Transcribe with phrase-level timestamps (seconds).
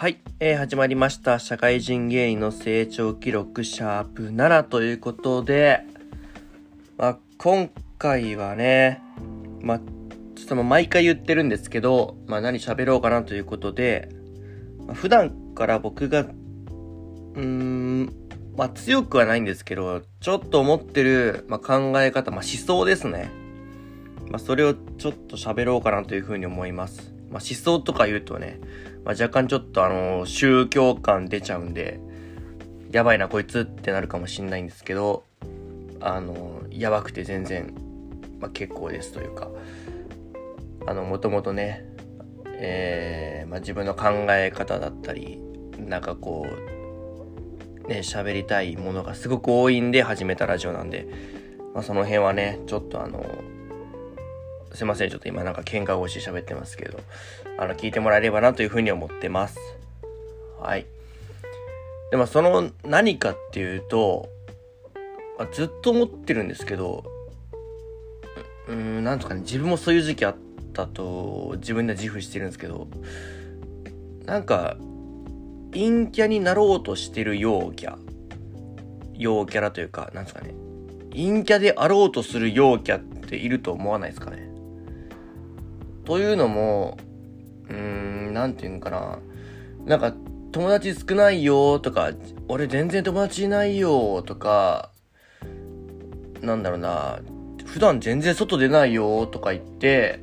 [0.00, 1.40] はい、えー始まりました。
[1.40, 5.80] 社会人芸人の成長記録シャープ7ということで、
[6.96, 9.02] まあ、今回はね、
[9.60, 9.78] まあ、
[10.36, 14.08] ちょっと毎回言ってるんですけど、まあ、何喋ろうかなということで、
[14.86, 18.04] まあ普段から僕が、うーん、
[18.56, 23.32] まあ、強くはないんですけど、ちょっと思ってる、まあ、考え方、まあ、思想ですね。
[24.30, 27.17] まあ、それをちょっと喋ろうかなというふうに思います。
[27.30, 28.60] まあ、思想とか言うとね、
[29.04, 32.00] まあ、若干ちょっとあの、宗教感出ちゃうんで、
[32.90, 35.24] やばいなこいつってなるかもしんないんですけど、
[36.00, 37.74] あの、やばくて全然、
[38.40, 39.50] まあ、結構ですというか、
[40.86, 41.84] あの、もともとね、
[42.60, 45.40] えー、まあ、自分の考え方だったり、
[45.78, 51.08] なんかこう、ね、喋りたいものがすごく多いんで始めたラジオなんで、
[51.74, 53.24] まあ、その辺はね、ちょっとあの、
[54.74, 57.00] すいません、ちょっと今なんか喧嘩腰喋ってますけど、
[57.58, 59.58] あの、聞いてもらえればなというふうに思ってます。
[60.60, 60.86] はい。
[62.10, 64.28] でもその何かっていうと、
[65.38, 67.04] まあずっと思ってるんですけど、
[68.66, 70.36] うーん、なんとかね、自分もそういう時期あっ
[70.72, 72.88] たと自分で自負してるんですけど、
[74.24, 74.76] なんか、
[75.72, 77.96] 陰キャになろうとしてる陽キャ。
[79.14, 80.54] 陽キャラというか、なんですかね。
[81.10, 84.47] 陰キャであろうとする陽キャっていると思わないですかね。
[86.08, 86.96] というのも、
[87.68, 87.76] うー
[88.30, 89.18] ん、なんていうんかな。
[89.84, 90.14] なんか、
[90.52, 92.12] 友達少ないよとか、
[92.48, 94.90] 俺全然友達いないよとか、
[96.40, 97.18] なんだろうな、
[97.66, 100.20] 普段全然外出ないよとか言って、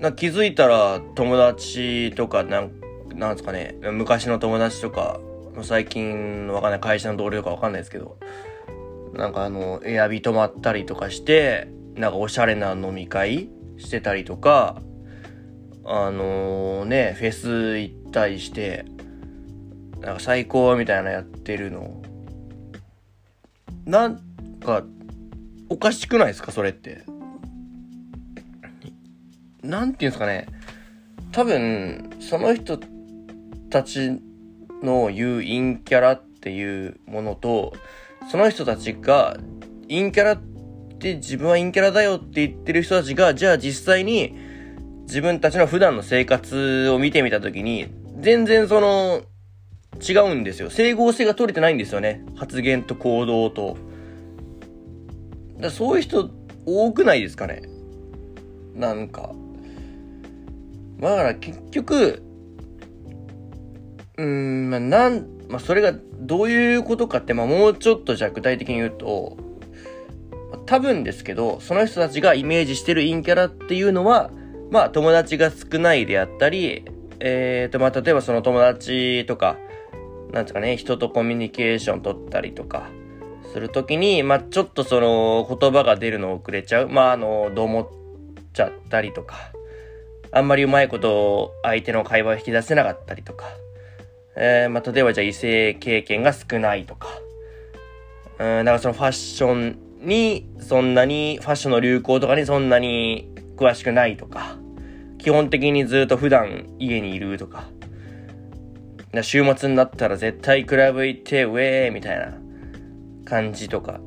[0.00, 2.72] な気づいたら友達とかなん、
[3.14, 5.20] なんすかね、昔の友達とか、
[5.62, 8.18] 最近わかんない会社の同僚かわかんないですけど、
[9.12, 14.80] なんかあの、エアビ泊まったりとかして、なんかおしゃれな飲み会してたりとか、
[15.84, 18.84] あのね、フェス行ったりして、
[20.00, 22.02] なんか最高みたいなやってるの。
[23.84, 24.18] なん
[24.64, 24.82] か、
[25.68, 27.04] おかしくないですかそれって。
[29.62, 30.46] なんていうんですかね。
[31.32, 32.78] 多分、その人
[33.70, 34.20] たち
[34.82, 37.74] の言う陰キャラっていうものと、
[38.30, 39.36] その人たちが
[39.88, 40.53] 陰キャラって
[41.02, 44.34] 自分は陰キャラだよって言ってる人たちが、じゃあ実際に
[45.02, 47.88] 自分たちの普段の生活を見てみたときに、
[48.20, 49.22] 全然その、
[50.00, 50.70] 違うんですよ。
[50.70, 52.24] 整合性が取れてないんですよね。
[52.36, 53.76] 発言と行動と。
[55.60, 56.30] だそういう人
[56.66, 57.62] 多くないですかね。
[58.74, 59.30] なんか。
[61.00, 62.22] だから結局、
[64.16, 69.36] うーん、まあなん、まあそれがどういうことかって、まあもうちょっとじゃあ具体的に言うと、
[70.66, 74.30] 多分ですけど、その人たちがイメージしてる陰キャラっていうのは、
[74.70, 76.84] まあ友達が少ないであったり、
[77.20, 79.58] えーと、まあ例えばその友達とか、
[80.32, 82.88] なんですかね、人とコミュニケーション取ったりとか、
[83.52, 86.88] するときに、まあちょっとその言葉が出るの遅れちゃう。
[86.88, 87.88] まああの、どう思っ
[88.52, 89.36] ちゃったりとか、
[90.32, 93.44] あんまりうまいこと相手の会話を引き出せなかったりとか、
[94.34, 97.08] えー、まあ例えばじゃあ異性経験が少ないとか、
[98.40, 104.56] うん、なんかそのファッションにそんなに、ファッションの流行とかにそんなに詳しくないとか、
[105.18, 107.64] 基本的にずっと普段家にいるとか、
[109.12, 112.34] な週末になったら絶対クラブ行って、ウェーみたいな
[113.24, 114.00] 感じとか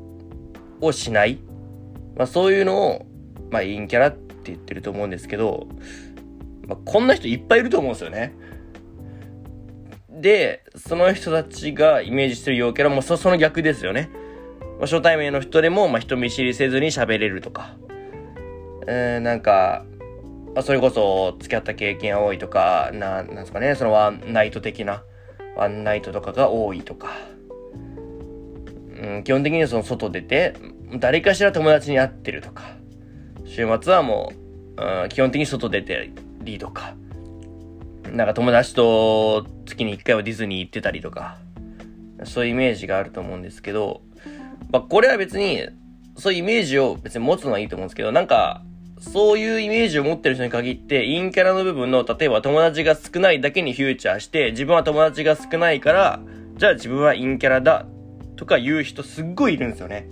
[0.82, 1.40] をしない。
[2.16, 3.06] まあそういうのを、
[3.50, 5.68] まあ陰キャラって言ってると思うんですけど、
[6.68, 8.34] まあこんな人いっぱいいると思うんですよね。
[10.10, 14.10] で、その人たちがイメージしてる陽キャラもそその逆ですよね。
[14.78, 17.76] まあ、初対面の人でも、まあ、人見知りせずに喋れるとか、
[18.88, 19.86] えー、なんか、
[20.54, 25.04] まあ、それこそ付き合った経験多いとか、な、なんですかね、そのワンナイト的な、
[25.56, 27.10] ワンナイトとかが多いとか、
[29.02, 30.56] うん、基本的にその外出て、
[31.00, 32.64] 誰かしら友達に会ってるとか、
[33.46, 34.32] 週末はも
[34.78, 36.12] う、うん、基本的に外出て
[36.42, 36.96] りとか、
[38.12, 41.38] なんか友達と月に一回はディズニー行ってたりとか、
[42.24, 44.02] そういうイメージがあると思うんですけど、
[44.72, 45.68] まあ、これは別に、
[46.18, 48.64] そういうイメージを別に持つのはいいと思うんですけど、なんか、
[49.00, 56.20] そういうイメージを持ってる人に限って、陰キャラの部分の、例えば友達が少ないだけにフューチャーして、自分は友達が少ないから、
[56.56, 57.86] じゃあ自分は陰キャラだ、
[58.36, 60.08] とか言う人すっごいいるんですよね。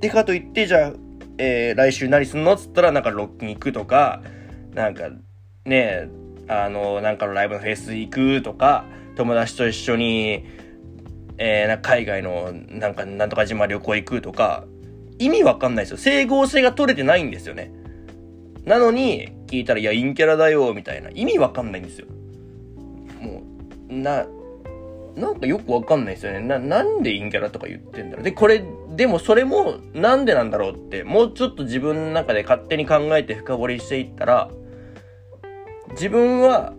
[0.00, 0.92] でかといって、じゃあ、
[1.38, 4.22] えー、来週何すんのつったら、なんかロックに行くとか、
[4.74, 5.10] なんか、
[5.64, 6.08] ね
[6.48, 8.84] あの、なんかのライブのフェス行くとか、
[9.16, 10.44] 友達と一緒に、
[11.38, 14.64] えー、な海外のなんかなんとか島旅行行くとか、
[15.18, 15.96] 意味わかんないですよ。
[15.96, 17.72] 整合性が取れてないんですよね。
[18.64, 21.10] なのに、聞いたら、いや、陰キャラだよ、みたいな。
[21.10, 22.06] 意味わかんないんですよ。
[23.20, 23.42] も
[23.88, 24.26] うな、
[25.14, 26.40] なんかよくわかんないですよね。
[26.40, 28.24] な、なんで陰キャラとか言ってんだろう。
[28.24, 28.62] で、これ、
[28.96, 34.50] でもそれもなんでなんだろうって、もうちょっと自分の中で勝手に考えて深掘りしていったら、
[35.92, 36.74] 自分は、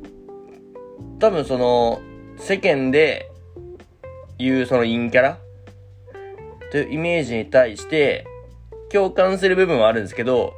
[1.20, 2.02] 多分その、
[2.38, 3.32] 世間で
[4.38, 5.38] 言うその陰キャラ？
[6.72, 8.26] というイメージに対して
[8.92, 10.54] 共感する部分はあるんですけど、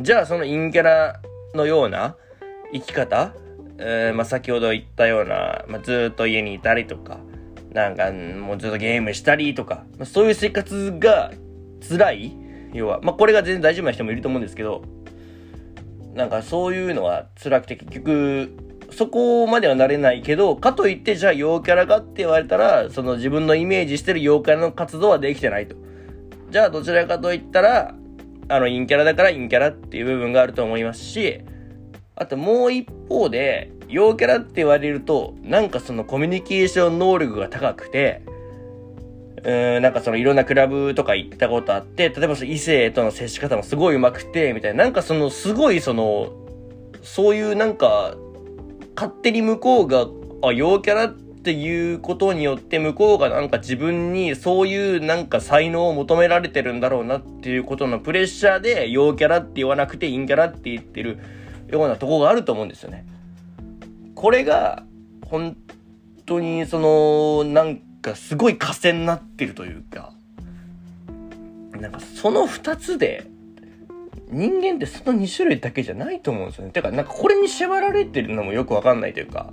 [0.00, 1.20] じゃあその陰キャラ
[1.54, 2.16] のような
[2.72, 3.34] 生き方、
[3.78, 7.18] えー、まあ、先ほど言ったような、まあ、ずっと家にいたりとか、
[7.72, 11.32] なんかもうずっとゲームしたりとか、まあ、そういう生活が
[11.88, 12.36] 辛い？
[12.72, 14.82] 要は、まあ、これが全然大丈夫な人もいると思うんですけど、
[16.14, 25.76] なんかそういうのは辛くて結局そこまではなれないけど、かといってじゃあ陽キャラかって言われたら、その自分のイメージしてる陽キャラの活動はできてないと。
[26.50, 27.94] じゃあどちらかといったら、
[28.48, 31.40] あの陰キャラだから陰キャラっていう部分があると思いますし、
[32.16, 38.22] あともう一方で、陽キャラって言われると、なんかそのコミュニケーション能力が高くて、
[39.42, 46.32] うーん、なんかそのいろんなクラブとか行ったことあって、例えばその異性との接し方もすごい上手くて、みたいな、なんかそのすごいその、
[47.02, 48.14] そういうなんか
[48.96, 50.06] 勝手に向こうが、
[50.42, 51.08] あ、陽キャラっ
[51.44, 61.18] ていうことによって向こうがなんか自分にそういうなんか才能を求められてるんだろうなっていうことのプレッシャーで陽キャラって言わなくて陰キャラって言ってる
[61.68, 63.06] ようなとこがあると思うんですよね。
[64.14, 64.84] これが
[65.26, 65.54] 本
[66.24, 70.14] 当にそのなんかすごい枷になってるというか、
[71.72, 73.26] なんかその二つで
[74.34, 76.72] 人間ってその2種類だけじゃないと思うんですよね。
[76.72, 79.52] てか、なんかこれに縛られてるのもよくわかんないというか、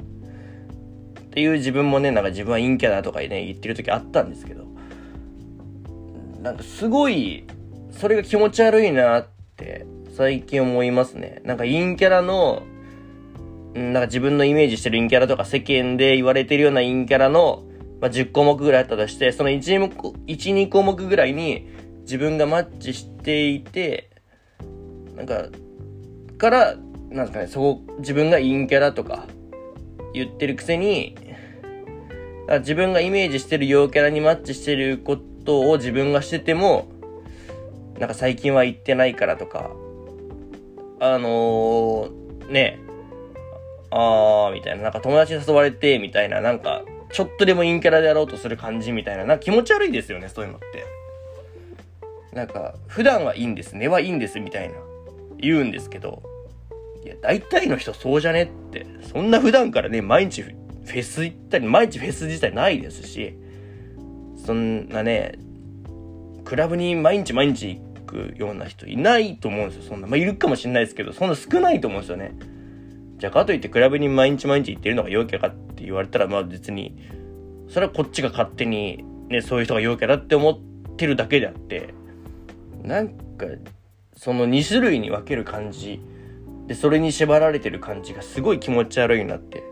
[1.20, 4.66] っていう自分もね、なんか自分は陰キャだとかね、言ってる時あったんですけど、
[6.42, 7.46] なんかすごい、
[7.92, 9.86] それが気持ち悪いなって
[10.18, 11.42] 最近思いますね。
[11.46, 12.64] なんか陰キャラの、
[13.74, 17.64] なんか自分のイメージしてる陰キャラとか世間で言われてるような陰キャラの、
[18.02, 21.70] まあ、10項目ぐらいあったとして、その1、2, 1 2項目ぐらいに
[22.02, 24.11] 自分がマッチしていて、
[25.22, 25.58] なんか、
[26.40, 26.76] から、
[27.12, 29.28] なんですかね、そこ、自分が陰キャラとか
[30.14, 31.16] 言ってるくせに、
[32.60, 36.92] 自分がイメージしてる陽キャラにマッチしてることを自分がしてても、
[38.00, 39.70] なんか最近は言ってないからとか、
[41.00, 42.80] あのー、ね、
[43.92, 46.82] あーみたいな、なんか友達に誘われて、みたいな、なんか、
[47.12, 50.84] ちょっとでも陰キャラでやろうとする感じみたいな、なんか気持ち悪いですよね、そういうのって。
[52.34, 54.76] なんか、普段はいいんです、根はいいんです、みたいな。
[55.42, 56.24] 言うんですけど、
[57.04, 58.86] いや、大体の人そうじゃねって。
[59.02, 63.38] そんな普段からね、毎日フェス行ったり、毎日フェス自体ないですし、
[64.46, 65.34] そんなね、
[66.46, 70.08] クラブに毎日毎日行くような人いないと思うんですよ、そんな。
[70.08, 72.34] まあ、いるかもしれないですけど、そんな少ないと思うんですよね。
[73.18, 76.98] じゃあ、かといってクラブに毎日毎日行ってるのが陽キャかって言われたら、まあ別に、
[77.70, 81.94] それはこっちが勝手に、ね、そういう人が陽キャだって思ってるだけであって、
[82.84, 83.46] なんか、
[84.24, 86.00] その2種類に分ける感じ。
[86.68, 89.64] でそれに縛られてる感じがすごい気持ち悪いなって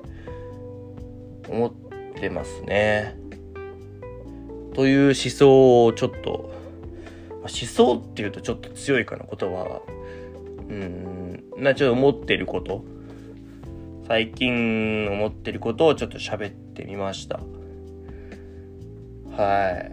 [1.48, 1.72] 思っ
[2.19, 3.16] てますね。
[4.74, 6.51] という思想をちょっと
[7.42, 9.81] 思想っていうとちょっと強いかな言葉は。
[10.68, 11.44] うん。
[11.60, 12.84] なちょっと思ってること。
[14.08, 17.39] 最近思ってることをちょっと喋ってみました。
[19.38, 19.91] は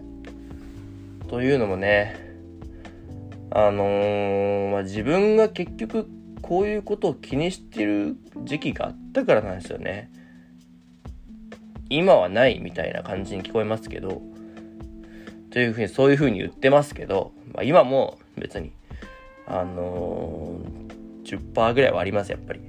[1.21, 1.29] い。
[1.29, 2.26] というのもね
[3.57, 6.07] あのー、まあ、自分が結局
[6.43, 10.11] こういうことを気にしてる時期があったからなんですよね。
[11.89, 14.21] 今はないみたいな感じに聞こえますけど、
[15.49, 18.73] というふうに、そういうふうに言ってますけど、まあ、今も別に、
[19.47, 22.59] あのー、10%ぐらいはあります、やっぱり。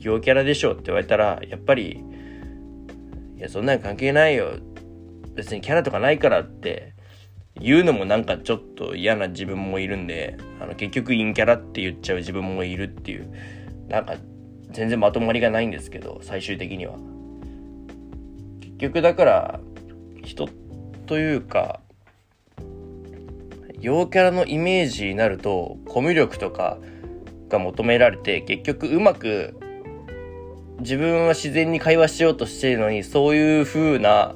[0.00, 2.02] 陽キャラでしょって言われたら、やっぱり、
[3.36, 4.56] いや、そんなん関係ないよ。
[5.36, 6.93] 別にキャラとかないからって
[7.60, 13.32] 言うのもなんかちょっと嫌な自分もいるんで、あの結局陰キャラって言っちゃう自分もいるっていう、
[13.88, 14.16] なんか
[14.70, 16.96] 全然まとまりがないんですけど、最終的には。
[18.60, 19.60] 結局だから、
[20.24, 20.48] 人
[21.06, 21.80] というか、
[23.80, 26.78] 陽キャラのイメージになると、コミュ力とか
[27.48, 29.54] が求められて、結局うまく
[30.80, 34.34] 自分は自然に会話しようとしてるのに、そういう風な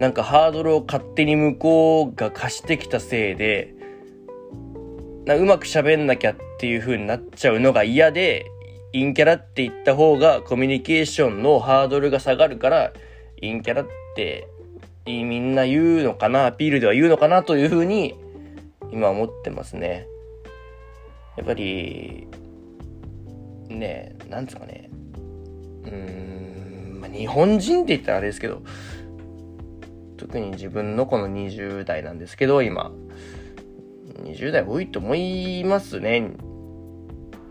[0.00, 3.74] なんかハードルを勝手に向こうが貸してきたせいで、
[5.26, 8.46] なうまく喋んなきゃっていう風になっちゃうのが嫌で、
[8.94, 12.94] 陰キャラって言った方がコミュニケーションのハードルが下がるから、
[13.42, 14.48] 陰キャラって
[15.04, 18.14] みんな言うのかな、アピールでは言うのかなという風に
[18.90, 20.06] 今思ってますね。
[21.36, 22.26] やっぱり、
[23.68, 24.88] ねなんつうかね、
[25.84, 28.62] うーん、まあ、日本人って言ったらあれですけど、
[30.20, 32.92] 特に自分のこの20代なんですけど、今。
[34.22, 36.32] 20代多いと思いますね。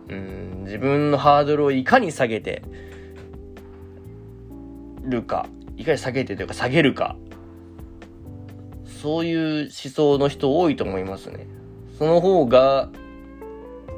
[0.10, 2.62] うん、自分のハードルをいかに下げて
[5.04, 5.48] るか、
[5.78, 7.16] いかに下げてというか下げるか。
[9.02, 11.48] そういう思想の人多いと思いますね。
[11.98, 12.90] その方が、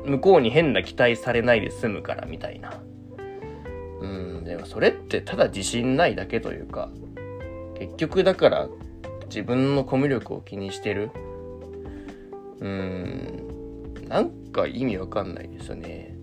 [0.05, 2.81] 向こうに変な期待されないで済むからみたいな。
[3.99, 6.89] うん、でもそれってただ自信ないだけというか、
[7.81, 8.69] 結局だから
[9.25, 11.09] 自分のコミュ力を気にしてる。
[12.59, 16.15] うーん、なんか意味わかんないですよね。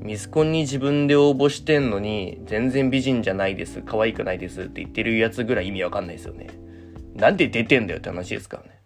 [0.00, 6.48] ミスコンに自分で応募してんのに、全然美人じゃないです、可愛くないですって言ってるやつぐらい意味わかんないですよね。
[7.14, 8.78] なんで出てんだよって話ですからね。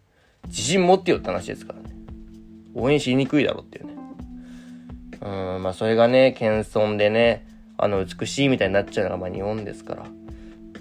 [0.46, 1.90] 自信持ってよって話ですからね。
[2.74, 3.92] 応援しにくいだろっていうね。
[5.20, 10.06] うん、まあそれがね、謙遜でね、あの、美しいみたいになっちゃうのがまあ日本ですから。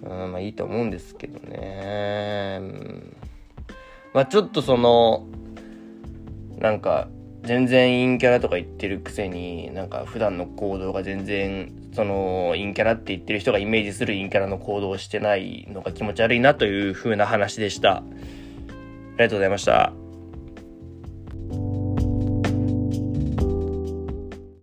[0.03, 2.61] うん、まあいいと思うんですけどね。
[4.13, 5.27] まあちょっとその、
[6.57, 7.07] なんか、
[7.43, 17.97] 全然陰キャラとか言ってるくせに、なんか普段の行動が全然、その、陰キャラって言ってる人がイメージする陰キャラの行動をしてないのが気持ち悪いなという風な話でした。
[17.97, 18.03] あ
[19.17, 19.98] りがとうございました。